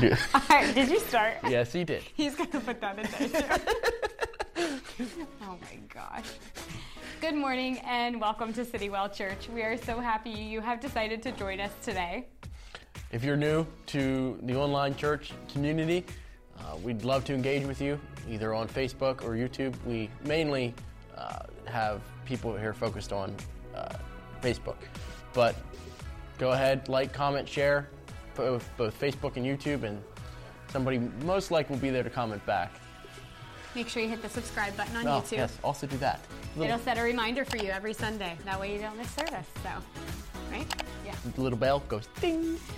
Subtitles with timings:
[0.00, 0.14] Do.
[0.74, 1.34] Did you start?
[1.48, 2.02] Yes, he did.
[2.14, 3.60] He's gonna put that in there
[5.42, 6.24] oh my gosh.
[7.20, 9.48] Good morning and welcome to Citywell Church.
[9.48, 12.26] We are so happy you have decided to join us today.
[13.12, 16.04] If you're new to the online church community,
[16.58, 19.74] uh, we'd love to engage with you either on Facebook or YouTube.
[19.84, 20.74] We mainly
[21.16, 23.34] uh, have people here focused on
[23.74, 23.94] uh,
[24.42, 24.76] Facebook,
[25.32, 25.54] but
[26.38, 27.88] go ahead, like, comment, share
[28.40, 30.02] both, both Facebook and YouTube, and
[30.68, 32.72] somebody most likely will be there to comment back.
[33.74, 35.32] Make sure you hit the subscribe button on Oh, YouTube.
[35.32, 36.20] yes, also do that.
[36.56, 38.36] Little, It'll set a reminder for you every Sunday.
[38.44, 39.46] That way you don't miss service.
[39.62, 39.68] So,
[40.50, 40.66] right?
[41.06, 41.14] Yeah.
[41.36, 42.58] the little bell goes ding.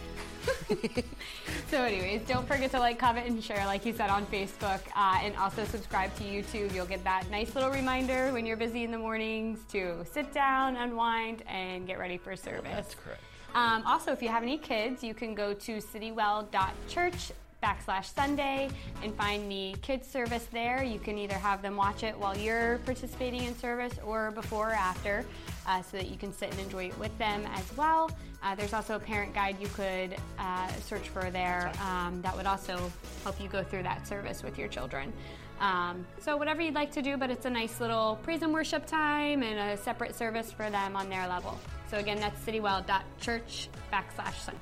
[1.70, 5.18] So, anyways, don't forget to like, comment, and share, like you said, on Facebook, uh,
[5.22, 6.74] and also subscribe to YouTube.
[6.74, 10.76] You'll get that nice little reminder when you're busy in the mornings to sit down,
[10.76, 12.70] unwind, and get ready for service.
[12.74, 13.22] That's correct.
[13.54, 18.68] Um, also, if you have any kids, you can go to citywell.church backslash Sunday
[19.02, 20.82] and find the kids service there.
[20.82, 24.74] You can either have them watch it while you're participating in service or before or
[24.74, 25.24] after
[25.66, 28.10] uh, so that you can sit and enjoy it with them as well.
[28.42, 32.46] Uh, there's also a parent guide you could uh, search for there um, that would
[32.46, 32.90] also
[33.22, 35.12] help you go through that service with your children.
[35.60, 38.84] Um, so whatever you'd like to do, but it's a nice little praise and worship
[38.84, 41.56] time and a separate service for them on their level.
[41.92, 44.60] So again, that's citywell.church backslash Sunday.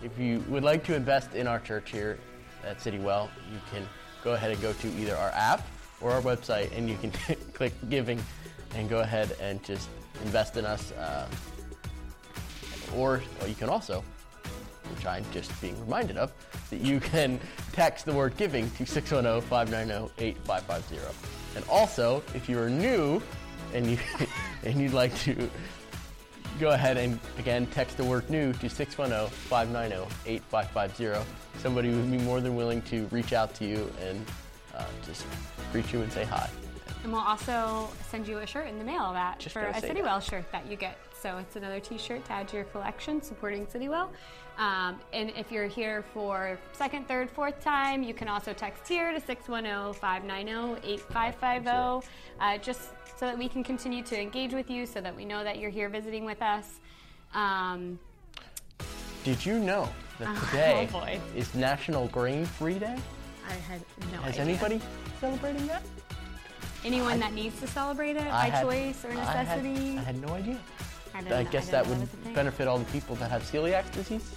[0.00, 2.20] If you would like to invest in our church here
[2.64, 3.84] at Citywell, you can
[4.22, 5.66] go ahead and go to either our app
[6.00, 7.10] or our website, and you can
[7.52, 8.22] click giving
[8.76, 9.88] and go ahead and just
[10.22, 10.92] invest in us.
[10.92, 11.26] Uh,
[12.94, 14.04] or, you can also,
[14.94, 16.32] which I'm just being reminded of,
[16.70, 17.40] that you can
[17.72, 21.56] text the word giving to 610 590 8550.
[21.56, 23.20] And also, if you are new
[23.74, 23.98] and, you,
[24.62, 25.50] and you'd like to
[26.58, 31.24] go ahead and again text the word new to 610-590-8550
[31.58, 34.24] somebody would be more than willing to reach out to you and
[34.74, 35.24] uh, just
[35.72, 36.48] greet you and say hi.
[37.02, 40.22] And we'll also send you a shirt in the mail that Just for a Citywell
[40.22, 40.98] shirt that you get.
[41.20, 44.08] So it's another T-shirt to add to your collection, supporting Citywell.
[44.58, 49.12] Um, and if you're here for second, third, fourth time, you can also text here
[49.12, 52.04] to 610-590-8550,
[52.40, 55.42] uh, just so that we can continue to engage with you, so that we know
[55.44, 56.80] that you're here visiting with us.
[57.34, 57.98] Um,
[59.24, 59.88] did you know
[60.18, 61.20] that Oh, today boy.
[61.34, 62.96] is national grain free day
[63.48, 63.80] I had
[64.12, 64.42] no has idea.
[64.54, 64.80] anybody
[65.20, 65.82] celebrating that
[66.84, 69.98] Anyone that needs to celebrate it I by had- choice or I had- necessity?
[69.98, 70.58] I had, no idea
[71.16, 72.34] I, i guess didn't that would was a thing.
[72.34, 74.36] benefit all the people that have celiac disease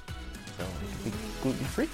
[0.57, 1.89] so it could be gluten free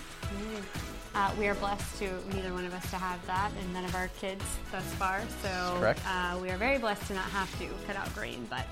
[1.16, 3.96] Uh, we are blessed to neither one of us to have that, and none of
[3.96, 5.22] our kids thus far.
[5.42, 6.02] So Correct.
[6.06, 8.46] Uh, we are very blessed to not have to cut out grain.
[8.50, 8.66] But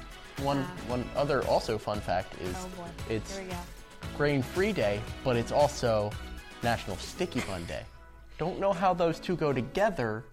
[0.44, 2.68] one Uh, one other also fun fact is oh
[3.08, 3.58] it's here we go.
[4.18, 6.12] grain free day, but it's also
[6.64, 7.84] National Sticky Bun Day.
[8.38, 10.26] Don't know how those two go together,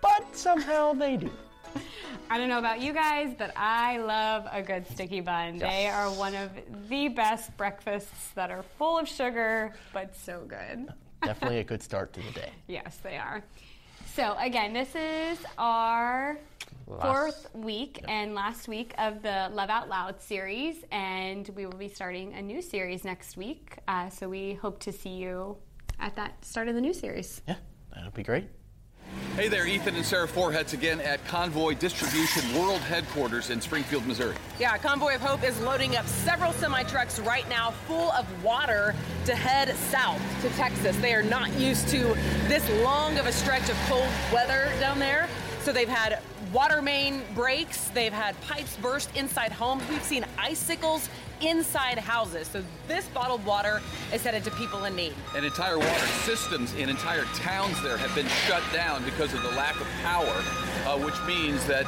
[0.00, 1.30] but somehow they do.
[2.30, 5.58] I don't know about you guys, but I love a good sticky bun.
[5.58, 6.50] They are one of
[6.88, 10.88] the best breakfasts that are full of sugar, but so good.
[11.24, 12.50] Definitely a good start to the day.
[12.68, 13.42] Yes, they are.
[14.14, 16.38] So again, this is our
[16.86, 21.76] Last- fourth week and last week of the Love Out Loud series, and we will
[21.76, 23.76] be starting a new series next week.
[23.88, 25.56] Uh, so we hope to see you
[25.98, 27.42] at that start of the new series.
[27.48, 27.56] Yeah,
[27.94, 28.48] that'll be great.
[29.36, 34.34] Hey there, Ethan and Sarah Forhetz again at Convoy Distribution World Headquarters in Springfield, Missouri.
[34.58, 38.94] Yeah, Convoy of Hope is loading up several semi trucks right now full of water
[39.24, 40.96] to head south to Texas.
[40.98, 42.14] They are not used to
[42.48, 45.28] this long of a stretch of cold weather down there.
[45.60, 46.20] So they've had
[46.52, 49.82] water main breaks, they've had pipes burst inside homes.
[49.88, 51.08] We've seen icicles
[51.40, 52.48] inside houses.
[52.48, 53.80] So this bottled water
[54.12, 55.14] is headed to people in need.
[55.34, 59.50] And entire water systems in entire towns there have been shut down because of the
[59.50, 60.42] lack of power,
[60.86, 61.86] uh, which means that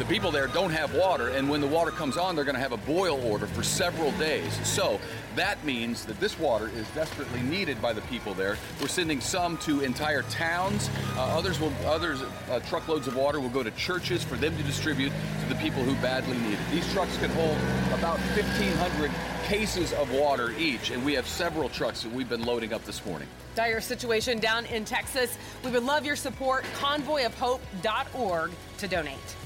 [0.00, 2.60] the people there don't have water, and when the water comes on, they're going to
[2.60, 4.58] have a boil order for several days.
[4.66, 4.98] So
[5.36, 8.56] that means that this water is desperately needed by the people there.
[8.80, 10.88] We're sending some to entire towns.
[11.16, 14.62] Uh, others will, others uh, truckloads of water will go to churches for them to
[14.62, 15.12] distribute
[15.42, 16.70] to the people who badly need it.
[16.72, 17.58] These trucks can hold
[17.92, 19.10] about 1,500
[19.44, 23.04] cases of water each, and we have several trucks that we've been loading up this
[23.04, 23.28] morning.
[23.54, 25.36] Dire situation down in Texas.
[25.62, 26.64] We would love your support.
[26.78, 29.36] Convoyofhope.org to donate.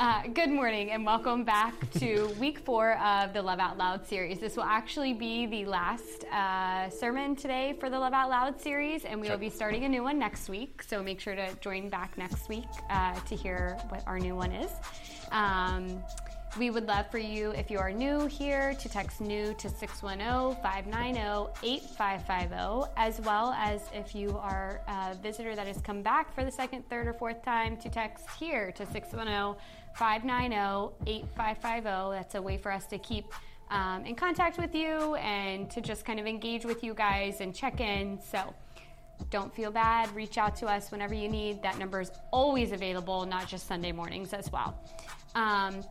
[0.00, 4.38] Uh, good morning and welcome back to week four of the Love Out Loud series.
[4.38, 9.04] This will actually be the last uh, sermon today for the Love Out Loud series,
[9.04, 10.82] and we will be starting a new one next week.
[10.82, 14.52] So make sure to join back next week uh, to hear what our new one
[14.52, 14.70] is.
[15.32, 16.02] Um,
[16.58, 20.60] we would love for you, if you are new here, to text new to 610
[20.62, 26.44] 590 8550, as well as if you are a visitor that has come back for
[26.44, 29.54] the second, third, or fourth time, to text here to 610
[29.94, 32.16] 590 8550.
[32.16, 33.32] That's a way for us to keep
[33.70, 37.54] um, in contact with you and to just kind of engage with you guys and
[37.54, 38.18] check in.
[38.20, 38.54] So,
[39.28, 40.12] don't feel bad.
[40.16, 41.62] Reach out to us whenever you need.
[41.62, 44.74] That number is always available, not just Sunday mornings as well.
[45.34, 45.84] Um,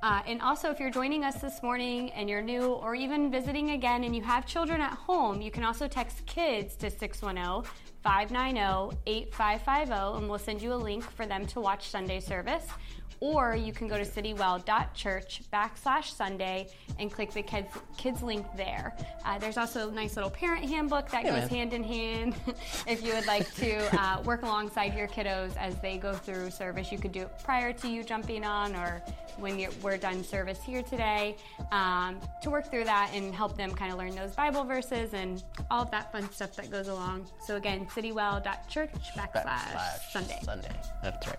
[0.02, 3.72] Uh, and also, if you're joining us this morning and you're new or even visiting
[3.72, 7.70] again and you have children at home, you can also text kids to 610
[8.02, 12.66] 590 8550 and we'll send you a link for them to watch Sunday service
[13.20, 16.68] or you can go to citywell.church backslash Sunday
[16.98, 18.96] and click the kids, kids link there.
[19.24, 21.48] Uh, there's also a nice little parent handbook that goes man.
[21.48, 22.34] hand in hand.
[22.86, 26.92] if you would like to uh, work alongside your kiddos as they go through service,
[26.92, 29.02] you could do it prior to you jumping on or
[29.38, 31.36] when we're done service here today
[31.70, 35.42] um, to work through that and help them kind of learn those Bible verses and
[35.70, 37.26] all of that fun stuff that goes along.
[37.44, 40.38] So again, citywell.church backslash, backslash Sunday.
[40.42, 40.80] Sunday.
[41.02, 41.38] That's right.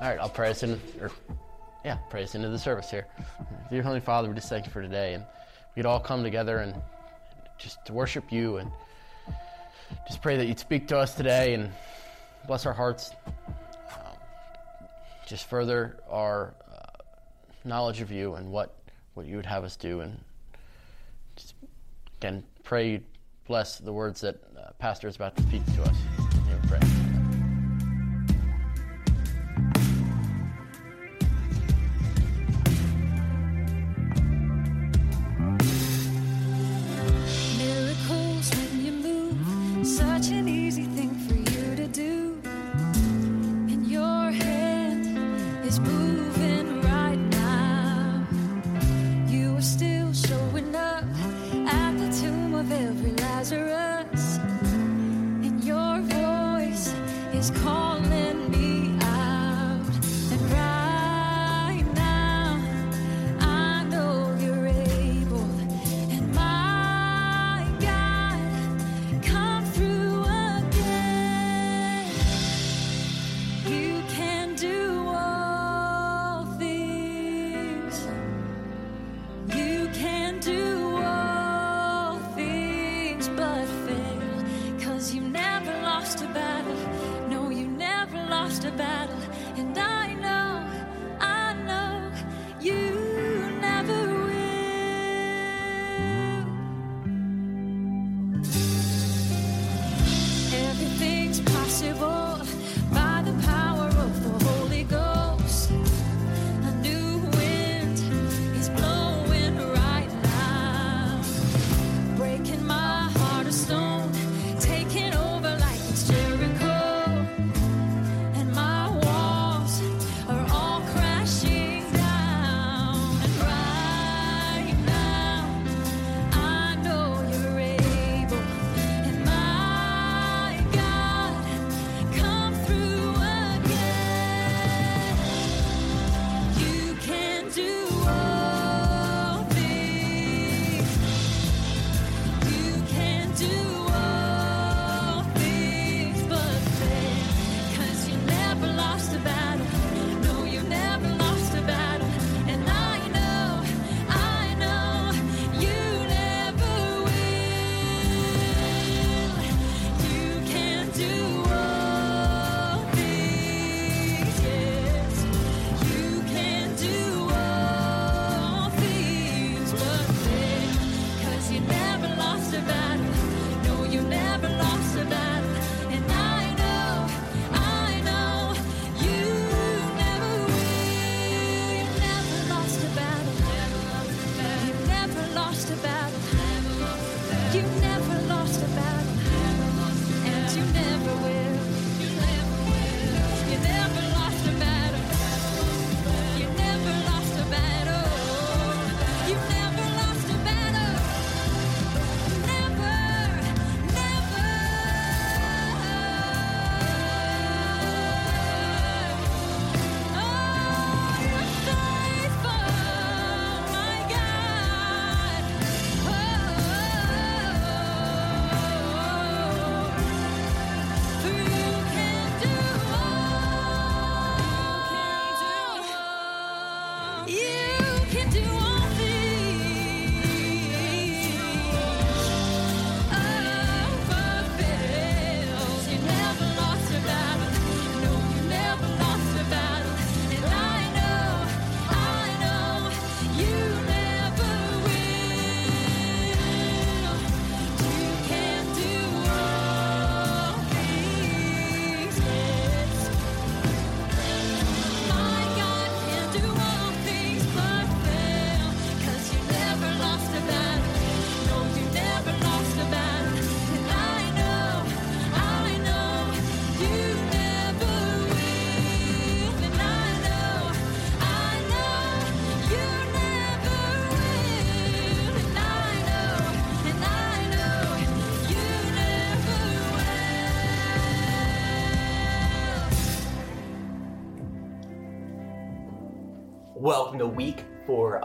[0.00, 1.10] All right, I'll pray us in, or
[1.84, 3.06] yeah, pray us into the service here.
[3.68, 5.26] Dear Heavenly Father, we just thank you for today, and
[5.76, 6.74] we'd all come together and
[7.58, 8.72] just to worship you, and
[10.08, 11.70] just pray that you'd speak to us today and
[12.46, 13.10] bless our hearts.
[13.90, 14.16] Um,
[15.28, 17.02] just further our uh,
[17.66, 18.74] knowledge of you and what
[19.12, 20.18] what you would have us do, and
[21.36, 21.54] just
[22.16, 23.00] again pray you
[23.46, 25.96] bless the words that uh, Pastor is about to speak to us.
[40.00, 40.89] such an easy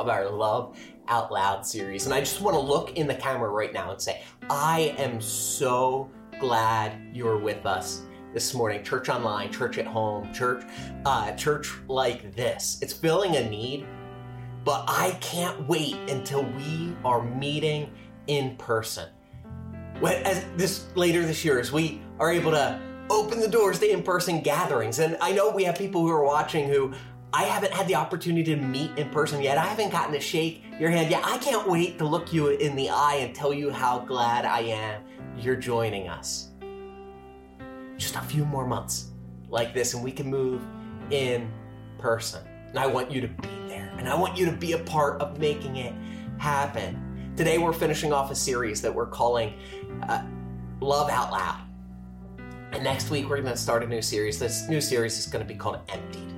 [0.06, 2.06] of our Love Out Loud series.
[2.06, 4.22] And I just want to look in the camera right now and say,
[4.52, 8.84] I am so glad you're with us this morning.
[8.84, 10.64] Church online, church at home, church,
[11.06, 12.78] uh, church like this.
[12.84, 13.88] It's filling a need,
[14.64, 17.92] but I can't wait until we are meeting
[18.28, 19.10] in person.
[20.02, 23.92] When, as this later this year, as we are able to open the doors to
[23.92, 26.94] in-person gatherings, and I know we have people who are watching who
[27.36, 29.58] I haven't had the opportunity to meet in person yet.
[29.58, 31.22] I haven't gotten to shake your hand yet.
[31.26, 34.62] I can't wait to look you in the eye and tell you how glad I
[34.62, 35.04] am
[35.38, 36.52] you're joining us.
[37.98, 39.12] Just a few more months
[39.50, 40.66] like this, and we can move
[41.12, 41.52] in
[41.98, 42.42] person.
[42.70, 45.20] And I want you to be there, and I want you to be a part
[45.20, 45.94] of making it
[46.38, 47.34] happen.
[47.36, 49.56] Today, we're finishing off a series that we're calling
[50.04, 50.24] uh,
[50.80, 51.60] Love Out Loud.
[52.72, 54.40] And next week, we're going to start a new series.
[54.40, 56.35] This new series is going to be called Emptied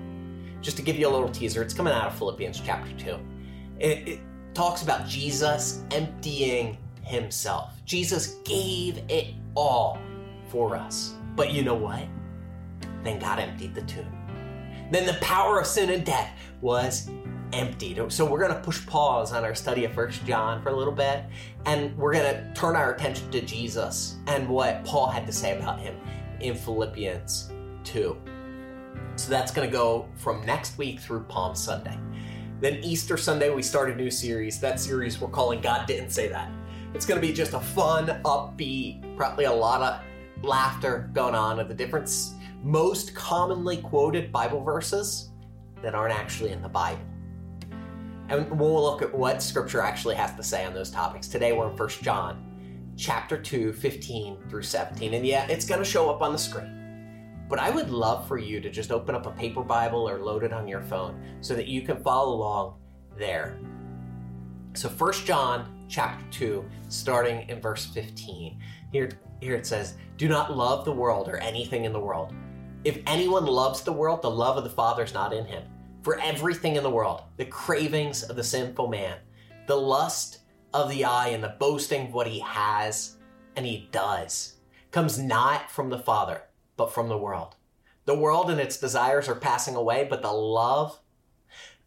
[0.67, 3.17] just to give you a little teaser, it's coming out of Philippians chapter 2.
[3.79, 4.19] It, it
[4.53, 7.71] talks about Jesus emptying himself.
[7.86, 9.97] Jesus gave it all
[10.50, 11.13] for us.
[11.38, 12.03] But you know what?
[13.01, 14.12] Then God emptied the tomb.
[14.91, 17.09] Then the power of sin and death was
[17.53, 18.12] emptied.
[18.12, 20.91] So we're going to push pause on our study of First John for a little
[20.93, 21.24] bit,
[21.65, 25.57] and we're going to turn our attention to Jesus and what Paul had to say
[25.57, 25.95] about him
[26.41, 27.53] in Philippians
[27.86, 28.17] 2.
[29.17, 31.97] So that's going to go from next week through Palm Sunday.
[32.62, 34.59] Then Easter Sunday, we start a new series.
[34.59, 36.51] That series we're calling God Didn't Say That.
[36.93, 41.59] It's going to be just a fun, upbeat, probably a lot of laughter going on
[41.59, 42.12] of the different,
[42.62, 45.31] most commonly quoted Bible verses
[45.81, 47.01] that aren't actually in the Bible.
[48.29, 51.27] And we'll look at what Scripture actually has to say on those topics.
[51.27, 55.15] Today we're in 1 John chapter 2, 15 through 17.
[55.15, 56.76] And yeah, it's going to show up on the screen.
[57.50, 60.44] But I would love for you to just open up a paper Bible or load
[60.44, 62.75] it on your phone so that you can follow along
[63.18, 63.58] there.
[64.74, 68.60] So 1 John chapter 2, starting in verse 15.
[68.92, 69.10] Here,
[69.42, 72.34] here it says, Do not love the world or anything in the world.
[72.84, 75.63] If anyone loves the world, the love of the Father is not in him.
[76.04, 79.18] For everything in the world, the cravings of the sinful man,
[79.66, 80.39] the lust
[80.74, 83.18] of the eye, and the boasting of what he has
[83.56, 84.58] and he does,
[84.92, 86.44] comes not from the Father
[86.77, 87.55] but from the world.
[88.05, 91.00] The world and its desires are passing away, but the love,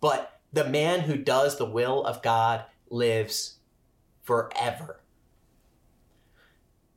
[0.00, 3.56] but the man who does the will of God lives
[4.23, 5.00] forever.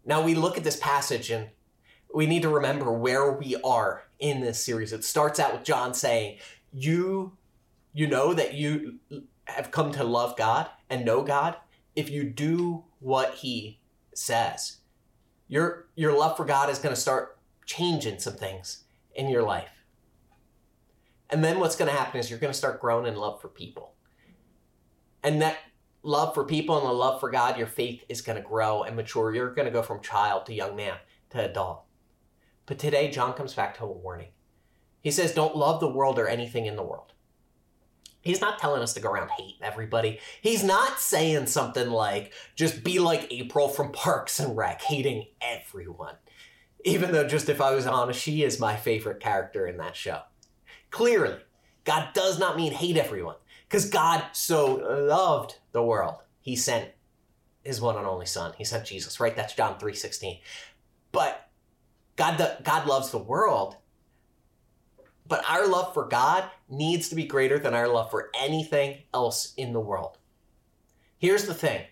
[0.05, 1.49] Now we look at this passage and
[2.13, 4.91] we need to remember where we are in this series.
[4.91, 6.39] It starts out with John saying,
[6.73, 7.37] You
[7.93, 8.99] you know that you
[9.45, 11.55] have come to love God and know God
[11.95, 13.79] if you do what he
[14.13, 14.77] says.
[15.47, 17.32] Your your love for God is going to start
[17.65, 18.83] changing some things
[19.15, 19.83] in your life.
[21.29, 23.47] And then what's going to happen is you're going to start growing in love for
[23.47, 23.95] people.
[25.23, 25.57] And that
[26.03, 28.95] love for people and the love for God, your faith is going to grow and
[28.95, 29.33] mature.
[29.33, 30.97] You're going to go from child to young man
[31.31, 31.83] to adult.
[32.65, 34.29] But today, John comes back to a warning.
[35.01, 37.13] He says, Don't love the world or anything in the world.
[38.21, 40.19] He's not telling us to go around hating everybody.
[40.41, 46.15] He's not saying something like, just be like April from Parks and Rec, hating everyone
[46.83, 50.21] even though just if I was honest, she is my favorite character in that show.
[50.91, 51.37] Clearly,
[51.83, 53.35] God does not mean hate everyone,
[53.67, 56.91] because God so loved the world, He sent
[57.63, 58.53] His one and only Son.
[58.57, 59.35] He sent Jesus, right?
[59.35, 60.39] That's John three sixteen.
[61.11, 61.49] But
[62.15, 63.75] God, God loves the world,
[65.27, 69.53] but our love for God needs to be greater than our love for anything else
[69.57, 70.17] in the world.
[71.17, 71.85] Here's the thing: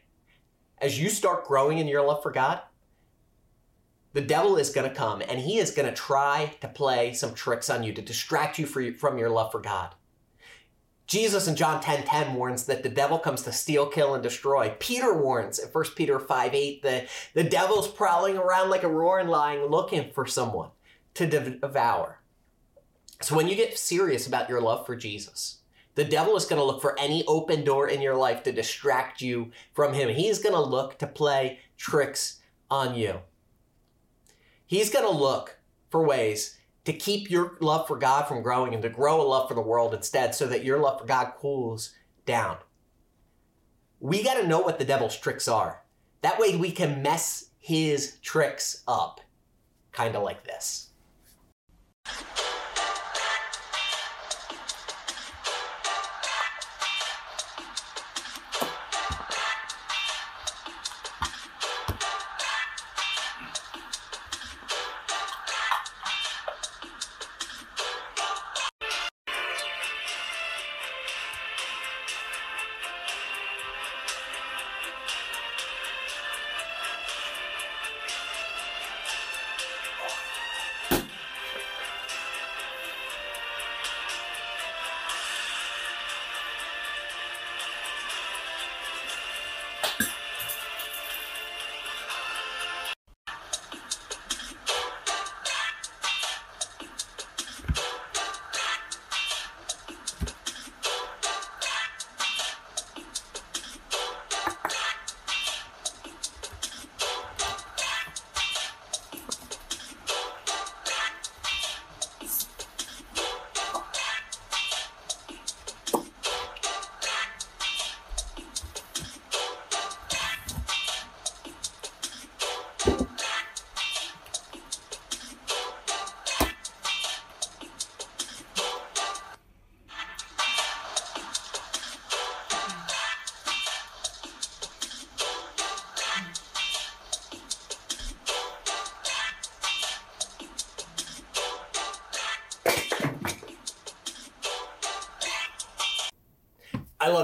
[0.77, 2.61] as you start growing in your love for God,
[4.13, 7.33] the devil is going to come and he is going to try to play some
[7.33, 9.95] tricks on you to distract you from your love for God.
[11.07, 14.73] Jesus in John 10 10 warns that the devil comes to steal, kill, and destroy.
[14.79, 19.27] Peter warns in 1 Peter 5 8 that the devil's prowling around like a roaring
[19.27, 20.69] lion looking for someone
[21.15, 22.21] to devour.
[23.21, 25.57] So when you get serious about your love for Jesus,
[25.95, 29.21] the devil is going to look for any open door in your life to distract
[29.21, 30.07] you from him.
[30.07, 32.39] He's going to look to play tricks
[32.69, 33.19] on you.
[34.71, 35.59] He's going to look
[35.89, 39.49] for ways to keep your love for God from growing and to grow a love
[39.49, 41.93] for the world instead so that your love for God cools
[42.25, 42.55] down.
[43.99, 45.83] We got to know what the devil's tricks are.
[46.21, 49.19] That way we can mess his tricks up.
[49.91, 50.91] Kind of like this.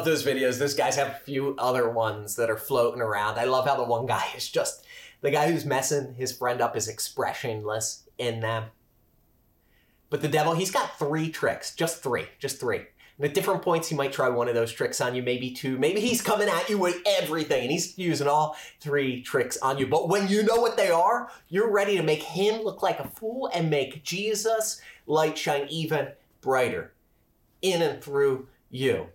[0.08, 0.58] Those videos.
[0.58, 3.38] Those guys have a few other ones that are floating around.
[3.38, 4.86] I love how the one guy is just
[5.22, 8.66] the guy who's messing his friend up is expressionless in them.
[10.10, 12.82] But the devil, he's got three tricks, just three, just three.
[13.18, 15.78] And at different points, he might try one of those tricks on you, maybe two.
[15.78, 19.88] Maybe he's coming at you with everything and he's using all three tricks on you.
[19.88, 23.08] But when you know what they are, you're ready to make him look like a
[23.08, 26.10] fool and make Jesus' light shine even
[26.42, 26.94] brighter
[27.62, 29.08] in and through you.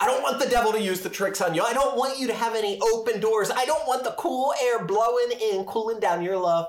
[0.00, 1.62] I don't want the devil to use the tricks on you.
[1.62, 3.50] I don't want you to have any open doors.
[3.50, 6.68] I don't want the cool air blowing in, cooling down your love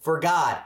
[0.00, 0.58] for God.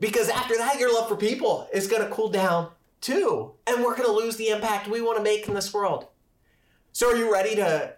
[0.00, 3.52] Because after that, your love for people is going to cool down too.
[3.66, 6.08] And we're going to lose the impact we want to make in this world.
[6.92, 7.94] So, are you ready to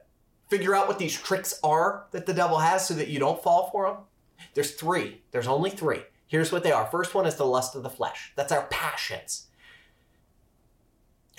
[0.48, 3.70] figure out what these tricks are that the devil has so that you don't fall
[3.70, 3.96] for them?
[4.54, 5.22] There's three.
[5.30, 6.02] There's only three.
[6.26, 6.86] Here's what they are.
[6.86, 8.32] First one is the lust of the flesh.
[8.36, 9.46] That's our passions.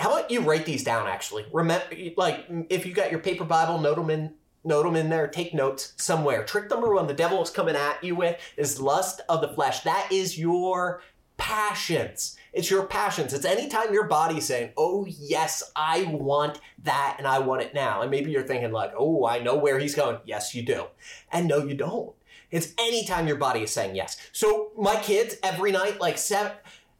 [0.02, 1.46] How about you write these down actually?
[1.54, 1.86] Remember
[2.18, 4.34] like if you got your paper Bible, note them in
[4.64, 6.44] note them in there, take notes somewhere.
[6.44, 9.82] Trick number one the devil is coming at you with is lust of the flesh.
[9.82, 11.02] That is your
[11.38, 12.36] passions.
[12.54, 13.34] It's your passions.
[13.34, 18.02] It's anytime your body's saying, oh, yes, I want that and I want it now.
[18.02, 20.18] And maybe you're thinking, like, oh, I know where he's going.
[20.26, 20.86] Yes, you do.
[21.32, 22.14] And no, you don't.
[22.52, 24.18] It's anytime your body is saying yes.
[24.34, 26.52] So my kids, every night, like seven,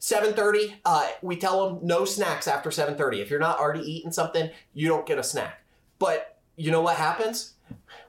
[0.02, 4.50] 7.30 uh, we tell them no snacks after 7.30 if you're not already eating something
[4.74, 5.64] you don't get a snack.
[6.00, 7.54] But you know what happens?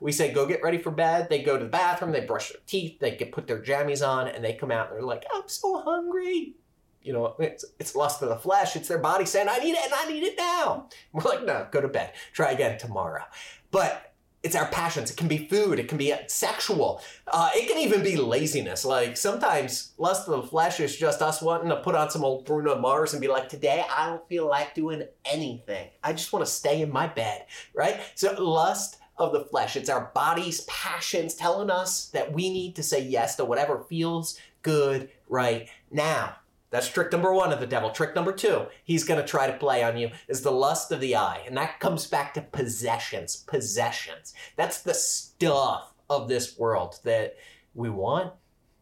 [0.01, 1.29] We say go get ready for bed.
[1.29, 4.27] They go to the bathroom they brush their teeth they get put their jammies on
[4.27, 6.55] and they come out and they're like i'm so hungry.
[7.03, 8.75] You know it's, it's lust of the flesh.
[8.75, 10.89] It's their body saying i need it and i need it now.
[11.13, 12.13] We're like no go to bed.
[12.33, 13.25] Try again tomorrow.
[13.71, 14.12] But
[14.43, 15.11] it's our passions.
[15.11, 15.79] It can be food.
[15.79, 17.01] It can be sexual.
[17.29, 18.85] Uh, it can even be laziness.
[18.85, 22.45] Like sometimes lust of the flesh is just us wanting to put on some old
[22.45, 25.89] Bruno Mars and be like, today I don't feel like doing anything.
[26.03, 28.01] I just want to stay in my bed, right?
[28.15, 29.77] So lust of the flesh.
[29.77, 34.39] It's our body's passions telling us that we need to say yes to whatever feels
[34.63, 36.37] good right now.
[36.73, 37.91] That's trick number one of the devil.
[37.91, 41.01] Trick number two, he's going to try to play on you, is the lust of
[41.01, 41.43] the eye.
[41.47, 43.37] And that comes back to possessions.
[43.37, 44.33] Possessions.
[44.57, 47.37] That's the stuff of this world that
[47.75, 48.33] we want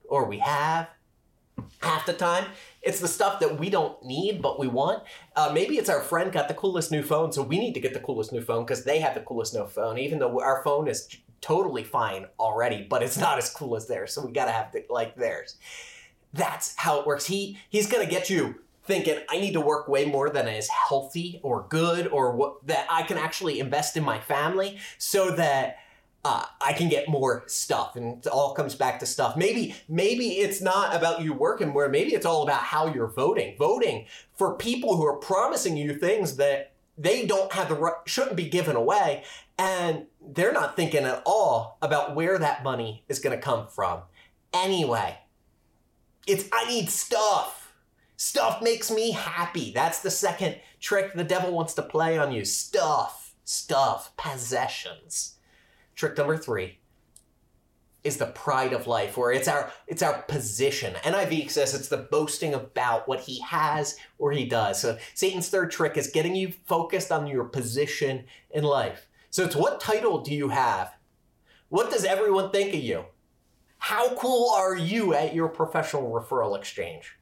[0.08, 0.88] or we have.
[1.82, 2.46] Half the time,
[2.80, 5.02] it's the stuff that we don't need, but we want.
[5.34, 7.92] Uh, maybe it's our friend got the coolest new phone, so we need to get
[7.92, 10.88] the coolest new phone because they have the coolest new phone, even though our phone
[10.88, 11.08] is
[11.40, 14.12] totally fine already, but it's not as cool as theirs.
[14.12, 15.56] So we got to have the, like theirs.
[16.32, 17.26] That's how it works.
[17.26, 21.40] He he's gonna get you thinking I need to work way more than is healthy
[21.42, 25.78] or good or what that I can actually invest in my family so that
[26.24, 29.36] uh, I can get more stuff, and it all comes back to stuff.
[29.36, 31.88] Maybe, maybe it's not about you working more.
[31.88, 33.56] maybe it's all about how you're voting.
[33.58, 38.36] Voting for people who are promising you things that they don't have the right, shouldn't
[38.36, 39.24] be given away,
[39.58, 44.02] and they're not thinking at all about where that money is going to come from.
[44.52, 45.16] Anyway,
[46.30, 47.72] it's I need stuff.
[48.16, 49.72] Stuff makes me happy.
[49.72, 52.44] That's the second trick the devil wants to play on you.
[52.44, 55.36] Stuff, stuff, possessions.
[55.94, 56.78] Trick number three
[58.04, 60.94] is the pride of life, where it's our it's our position.
[61.02, 64.80] NIV says it's the boasting about what he has or he does.
[64.80, 69.08] So Satan's third trick is getting you focused on your position in life.
[69.30, 70.94] So it's what title do you have?
[71.68, 73.04] What does everyone think of you?
[73.80, 77.16] How cool are you at your professional referral exchange?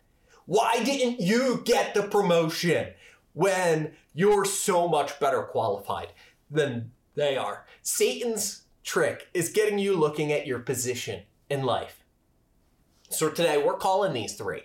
[0.45, 2.89] Why didn't you get the promotion
[3.33, 6.09] when you're so much better qualified
[6.51, 7.65] than they are?
[7.83, 12.05] Satan's trick is getting you looking at your position in life.
[13.09, 14.63] So today we're calling these three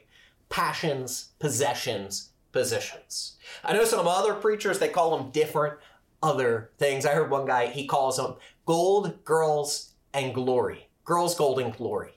[0.50, 3.38] passions, possessions, positions.
[3.64, 5.78] I know some other preachers, they call them different
[6.24, 7.06] other things.
[7.06, 12.14] I heard one guy, he calls them gold, girls, and glory girls' golden glory.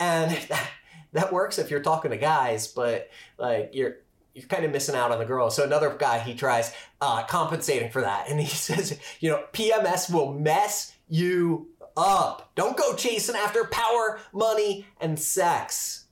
[0.00, 0.68] And that,
[1.12, 3.96] that works if you're talking to guys, but like you're
[4.34, 5.54] you're kind of missing out on the girls.
[5.54, 10.12] So another guy he tries uh, compensating for that, and he says, you know, PMS
[10.12, 12.50] will mess you up.
[12.54, 16.06] Don't go chasing after power, money, and sex.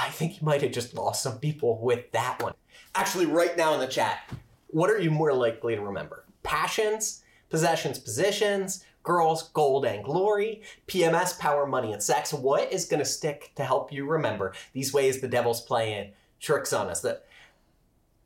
[0.00, 2.54] I think you might have just lost some people with that one.
[2.94, 4.30] Actually, right now in the chat,
[4.68, 6.24] what are you more likely to remember?
[6.42, 12.30] Passions, possessions, positions, girls, gold, and glory, PMS, power, money, and sex.
[12.30, 16.74] What is going to stick to help you remember these ways the devil's playing tricks
[16.74, 17.00] on us?
[17.00, 17.24] That,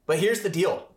[0.07, 0.88] but here's the deal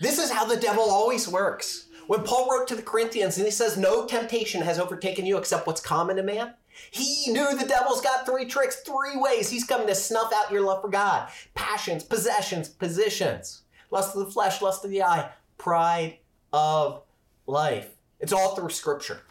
[0.00, 1.86] this is how the devil always works.
[2.08, 5.68] When Paul wrote to the Corinthians and he says, No temptation has overtaken you except
[5.68, 6.54] what's common to man.
[6.90, 10.62] He knew the devil's got three tricks, three ways he's coming to snuff out your
[10.62, 16.18] love for God passions, possessions, positions, lust of the flesh, lust of the eye, pride
[16.52, 17.02] of
[17.46, 17.97] life.
[18.20, 19.22] It's all through scripture.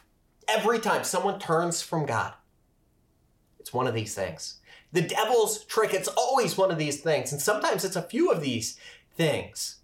[0.47, 2.33] Every time someone turns from God,
[3.59, 4.59] it's one of these things.
[4.93, 8.41] The devil's trick, it's always one of these things, and sometimes it's a few of
[8.41, 8.77] these
[9.15, 9.77] things.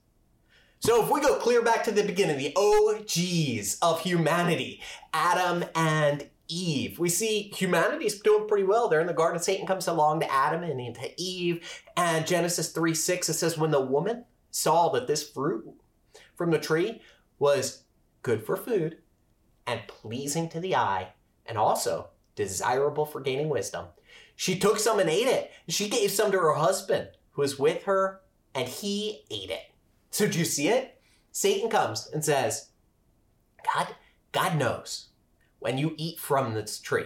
[0.80, 4.82] So if we go clear back to the beginning, the OGs of humanity,
[5.14, 7.00] Adam and Eve.
[7.00, 8.88] We see humanity's doing pretty well.
[8.88, 9.42] They're in the garden.
[9.42, 11.82] Satan comes along to Adam and into Eve.
[11.96, 15.66] And Genesis 3 6, it says, When the woman saw that this fruit
[16.36, 17.02] from the tree
[17.40, 17.83] was
[18.24, 18.98] good for food
[19.68, 21.10] and pleasing to the eye,
[21.46, 23.86] and also desirable for gaining wisdom,
[24.36, 25.52] she took some and ate it.
[25.68, 28.22] She gave some to her husband who was with her,
[28.56, 29.72] and he ate it.
[30.10, 31.02] So do you see it?
[31.32, 32.70] Satan comes and says,
[33.74, 33.96] God,
[34.32, 35.10] God knows
[35.60, 37.06] when you eat from this tree,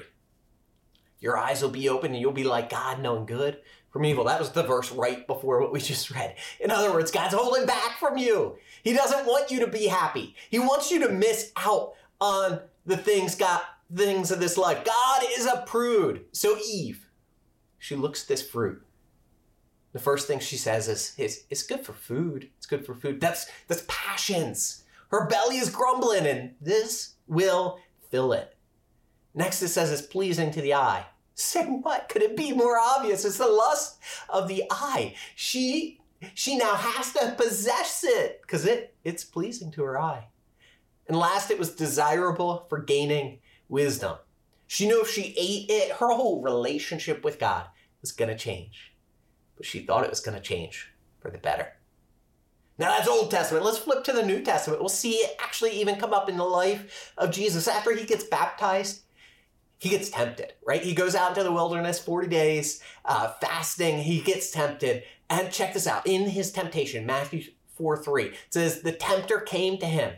[1.20, 3.58] your eyes will be open and you'll be like God, knowing good
[3.90, 4.26] from evil.
[4.26, 6.36] That was the verse right before what we just read.
[6.60, 8.58] In other words, God's holding back from you.
[8.84, 10.36] He doesn't want you to be happy.
[10.50, 13.62] He wants you to miss out on the things God
[13.96, 14.84] things of this life.
[14.84, 16.26] God is a prude.
[16.32, 17.08] So Eve,
[17.78, 18.84] she looks at this fruit.
[19.94, 22.50] The first thing she says is, is it's good for food.
[22.58, 23.22] It's good for food.
[23.22, 24.84] That's that's passions.
[25.10, 27.80] Her belly is grumbling, and this will
[28.12, 28.56] fill it.
[29.34, 31.06] Next it says it's pleasing to the eye.
[31.40, 32.10] Saying what?
[32.10, 33.24] Could it be more obvious?
[33.24, 35.14] It's the lust of the eye.
[35.36, 36.02] She
[36.34, 40.30] she now has to possess it because it it's pleasing to her eye.
[41.08, 43.38] And last it was desirable for gaining
[43.70, 44.18] wisdom.
[44.66, 47.68] She knew if she ate it, her whole relationship with God
[48.02, 48.96] was going to change.
[49.56, 51.74] But she thought it was going to change for the better.
[52.80, 53.64] Now that's Old Testament.
[53.64, 54.82] Let's flip to the New Testament.
[54.82, 57.68] We'll see it actually even come up in the life of Jesus.
[57.68, 59.04] After he gets baptized,
[59.78, 60.82] he gets tempted, right?
[60.82, 64.00] He goes out into the wilderness 40 days, uh, fasting.
[64.00, 65.04] He gets tempted.
[65.30, 66.08] And check this out.
[66.08, 67.44] In his temptation, Matthew
[67.76, 70.16] 4 3, it says, The tempter came to him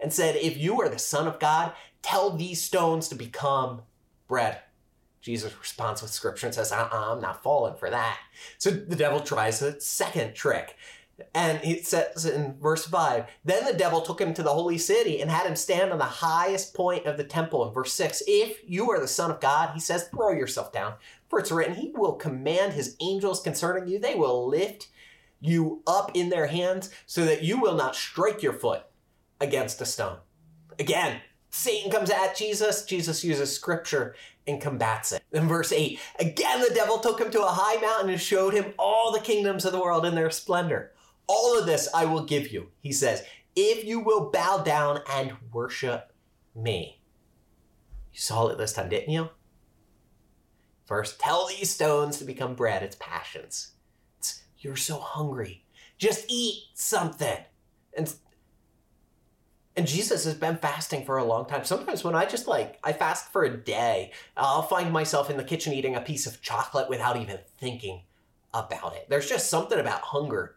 [0.00, 3.82] and said, If you are the Son of God, tell these stones to become
[4.26, 4.60] bread.
[5.20, 8.18] Jesus responds with scripture and says, uh-uh, I'm not falling for that.
[8.56, 10.76] So the devil tries a second trick.
[11.34, 15.20] And it says in verse 5 Then the devil took him to the holy city
[15.20, 17.66] and had him stand on the highest point of the temple.
[17.66, 20.94] In verse 6, If you are the Son of God, he says, throw yourself down.
[21.28, 23.98] For it's written, He will command His angels concerning you.
[23.98, 24.88] They will lift
[25.40, 28.82] you up in their hands so that you will not strike your foot
[29.40, 30.18] against a stone.
[30.78, 32.84] Again, Satan comes at Jesus.
[32.84, 34.14] Jesus uses scripture
[34.46, 35.22] and combats it.
[35.32, 38.72] In verse 8, again the devil took him to a high mountain and showed him
[38.78, 40.92] all the kingdoms of the world in their splendor.
[41.28, 43.22] All of this I will give you, he says,
[43.54, 46.12] if you will bow down and worship
[46.54, 47.00] me.
[48.12, 49.28] You saw it this time, didn't you?
[50.86, 52.82] First, tell these stones to become bread.
[52.82, 53.72] It's passions.
[54.18, 55.64] It's, you're so hungry.
[55.98, 57.38] Just eat something.
[57.96, 58.14] And
[59.76, 61.64] and Jesus has been fasting for a long time.
[61.64, 65.44] Sometimes when I just like, I fast for a day, I'll find myself in the
[65.44, 68.02] kitchen eating a piece of chocolate without even thinking
[68.52, 69.06] about it.
[69.08, 70.56] There's just something about hunger.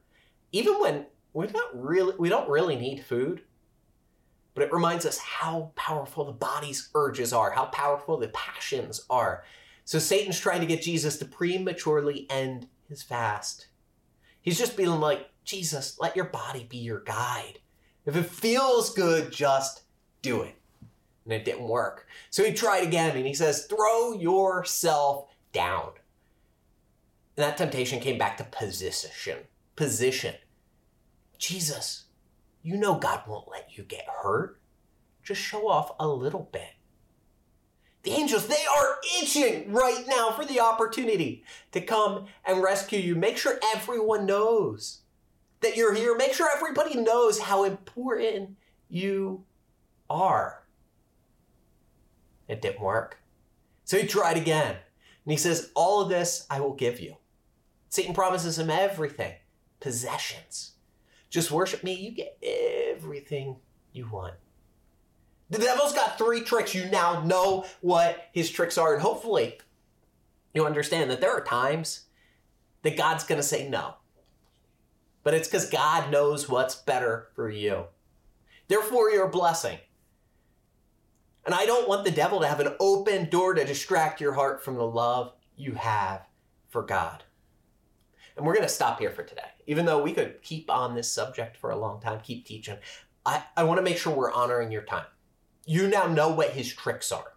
[0.51, 3.41] Even when we're not really, we don't really need food,
[4.53, 9.43] but it reminds us how powerful the body's urges are, how powerful the passions are.
[9.85, 13.67] So Satan's trying to get Jesus to prematurely end his fast.
[14.41, 17.59] He's just being like, Jesus, let your body be your guide.
[18.05, 19.83] If it feels good, just
[20.21, 20.55] do it.
[21.23, 22.07] And it didn't work.
[22.29, 25.91] So he tried again and he says, throw yourself down.
[27.37, 29.37] And that temptation came back to position.
[29.75, 30.35] Position.
[31.37, 32.05] Jesus,
[32.61, 34.59] you know God won't let you get hurt.
[35.23, 36.75] Just show off a little bit.
[38.03, 43.15] The angels, they are itching right now for the opportunity to come and rescue you.
[43.15, 45.01] Make sure everyone knows
[45.61, 46.15] that you're here.
[46.15, 48.57] Make sure everybody knows how important
[48.89, 49.43] you
[50.09, 50.63] are.
[52.47, 53.19] It didn't work.
[53.85, 54.75] So he tried again.
[55.25, 57.17] And he says, All of this I will give you.
[57.89, 59.33] Satan promises him everything
[59.81, 60.71] possessions.
[61.29, 63.57] Just worship me, you get everything
[63.91, 64.35] you want.
[65.49, 66.73] The devil's got three tricks.
[66.73, 68.93] You now know what his tricks are.
[68.93, 69.59] And hopefully,
[70.53, 72.05] you understand that there are times
[72.83, 73.95] that God's going to say no
[75.23, 77.85] but it's because God knows what's better for you.
[78.67, 79.77] Therefore, you're a blessing.
[81.45, 84.63] And I don't want the devil to have an open door to distract your heart
[84.63, 86.27] from the love you have
[86.69, 87.23] for God.
[88.35, 89.49] And we're going to stop here for today.
[89.67, 92.77] Even though we could keep on this subject for a long time, keep teaching,
[93.25, 95.05] I, I want to make sure we're honoring your time.
[95.65, 97.33] You now know what his tricks are.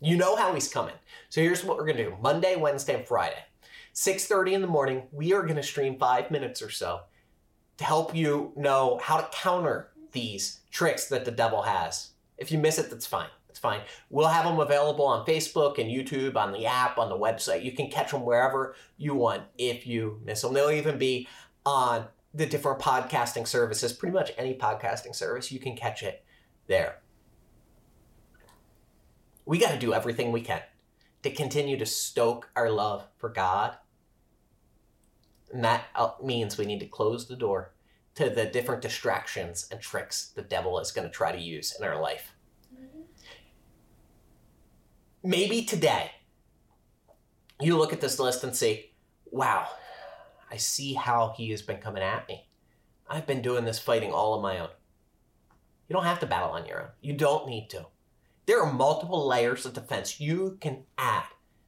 [0.00, 0.94] You know how he's coming.
[1.30, 3.44] So here's what we're going to do Monday, Wednesday, and Friday.
[3.94, 7.00] 6.30 in the morning, we are going to stream five minutes or so
[7.78, 12.10] to help you know how to counter these tricks that the devil has.
[12.36, 13.28] If you miss it, that's fine.
[13.56, 13.80] It's fine.
[14.10, 17.64] We'll have them available on Facebook and YouTube, on the app, on the website.
[17.64, 20.52] You can catch them wherever you want if you miss them.
[20.52, 21.26] They'll even be
[21.64, 26.22] on the different podcasting services, pretty much any podcasting service, you can catch it
[26.66, 26.98] there.
[29.46, 30.60] We got to do everything we can
[31.22, 33.74] to continue to stoke our love for God.
[35.50, 37.72] And that uh, means we need to close the door
[38.16, 41.86] to the different distractions and tricks the devil is going to try to use in
[41.86, 42.35] our life.
[45.26, 46.12] Maybe today
[47.60, 48.90] you look at this list and say,
[49.24, 49.66] wow,
[50.52, 52.46] I see how he has been coming at me.
[53.10, 54.68] I've been doing this fighting all on my own.
[55.88, 56.88] You don't have to battle on your own.
[57.00, 57.86] You don't need to.
[58.46, 61.24] There are multiple layers of defense you can add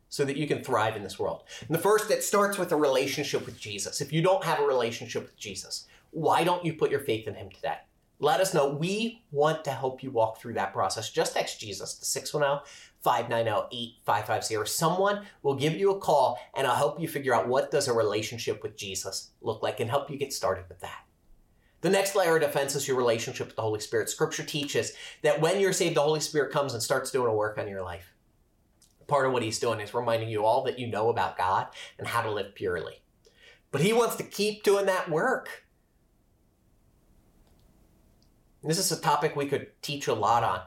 [0.09, 1.43] so that you can thrive in this world.
[1.67, 4.01] And the first, it starts with a relationship with Jesus.
[4.01, 7.35] If you don't have a relationship with Jesus, why don't you put your faith in
[7.35, 7.79] him today?
[8.21, 8.69] Let us know.
[8.69, 11.11] We want to help you walk through that process.
[11.11, 12.65] Just text Jesus to 610
[13.03, 14.71] 590 8550.
[14.71, 17.93] Someone will give you a call and I'll help you figure out what does a
[17.93, 21.05] relationship with Jesus look like and help you get started with that.
[21.81, 24.09] The next layer of defense is your relationship with the Holy Spirit.
[24.09, 27.57] Scripture teaches that when you're saved, the Holy Spirit comes and starts doing a work
[27.57, 28.13] on your life.
[29.07, 32.09] Part of what he's doing is reminding you all that you know about God and
[32.09, 33.01] how to live purely.
[33.71, 35.65] But he wants to keep doing that work.
[38.65, 40.61] This is a topic we could teach a lot on.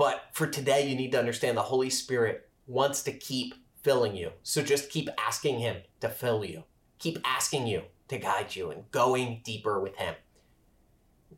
[0.00, 4.30] But for today, you need to understand the Holy Spirit wants to keep filling you.
[4.42, 6.64] So just keep asking him to fill you.
[6.98, 10.14] Keep asking you to guide you and going deeper with Him.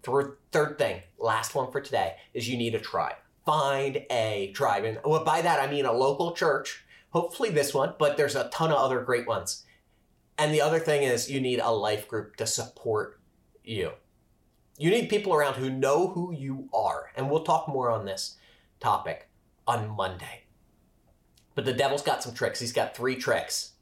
[0.05, 3.17] Third, thing, last one for today, is you need a tribe.
[3.45, 4.85] Find a tribe.
[4.85, 8.49] And well, by that, I mean a local church, hopefully this one, but there's a
[8.51, 9.65] ton of other great ones.
[10.39, 13.19] And the other thing is you need a life group to support
[13.65, 13.91] you.
[14.79, 17.11] You need people around who know who you are.
[17.17, 18.37] And we'll talk more on this
[18.83, 19.29] topic
[19.67, 20.45] on Monday.
[21.55, 22.61] But the devil's got some tricks.
[22.61, 23.73] He's got three tricks.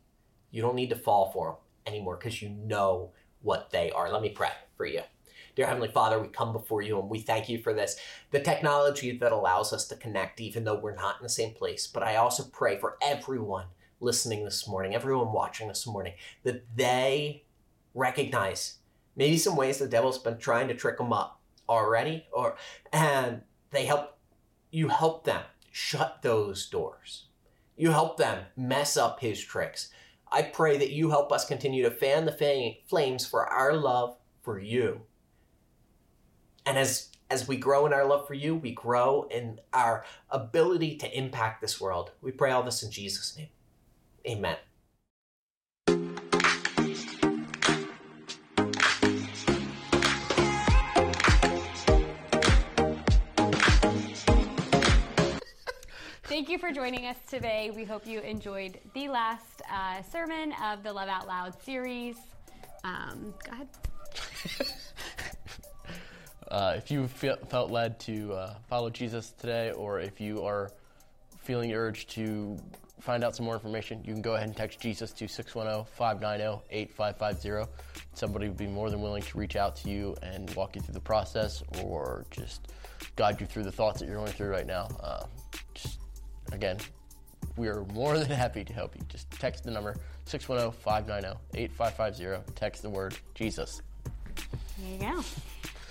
[0.50, 4.12] You don't need to fall for them anymore because you know what they are.
[4.12, 5.02] Let me pray for you.
[5.56, 7.96] Dear Heavenly Father, we come before you and we thank you for this,
[8.30, 11.86] the technology that allows us to connect even though we're not in the same place.
[11.86, 13.66] But I also pray for everyone
[14.00, 17.44] listening this morning, everyone watching this morning, that they
[17.94, 18.78] recognize
[19.16, 22.56] maybe some ways the devil's been trying to trick them up already, or
[22.92, 24.16] and they help
[24.70, 27.26] you help them shut those doors.
[27.76, 29.90] You help them mess up his tricks.
[30.30, 34.59] I pray that you help us continue to fan the flames for our love for
[34.59, 35.02] you.
[36.66, 40.96] And as as we grow in our love for you, we grow in our ability
[40.96, 42.11] to impact this world.
[42.20, 43.48] We pray all this in Jesus' name.
[44.26, 44.56] Amen.
[56.40, 57.70] Thank you for joining us today.
[57.76, 62.16] We hope you enjoyed the last uh, sermon of the Love Out Loud series.
[62.83, 63.68] Um, go ahead.
[66.50, 70.70] uh, if you feel, felt led to uh, follow Jesus today, or if you are
[71.42, 72.57] feeling urged to
[73.00, 76.64] find out some more information, you can go ahead and text Jesus to 610 590
[76.70, 77.70] 8550.
[78.14, 80.94] Somebody would be more than willing to reach out to you and walk you through
[80.94, 82.72] the process or just
[83.16, 84.88] guide you through the thoughts that you're going through right now.
[85.03, 85.24] Uh,
[85.74, 85.98] just
[86.52, 86.78] Again,
[87.56, 89.02] we are more than happy to help you.
[89.08, 92.52] Just text the number 610 590 8550.
[92.54, 93.82] Text the word Jesus.
[94.78, 95.24] There you go.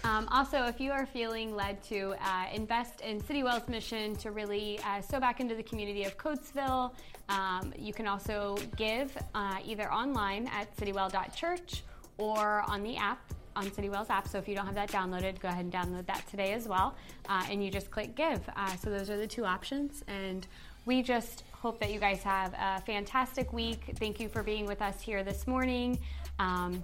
[0.03, 4.79] Um, also, if you are feeling led to uh, invest in CityWell's mission to really
[4.85, 6.93] uh, sow back into the community of Coatesville,
[7.27, 11.83] um, you can also give uh, either online at citywell.church
[12.17, 13.19] or on the app
[13.55, 14.27] on CityWell's app.
[14.27, 16.95] So if you don't have that downloaded, go ahead and download that today as well.
[17.27, 18.41] Uh, and you just click give.
[18.55, 20.03] Uh, so those are the two options.
[20.07, 20.47] And
[20.85, 23.91] we just hope that you guys have a fantastic week.
[23.95, 25.99] Thank you for being with us here this morning.
[26.39, 26.83] Um,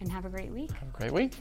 [0.00, 0.72] and have a great week.
[0.72, 1.32] Have a great week.